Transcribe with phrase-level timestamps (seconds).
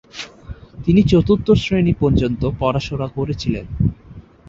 [0.85, 3.65] তিনি চতুর্থ শ্রেণি পর্যন্ত পড়াশোনা করেছিলেন।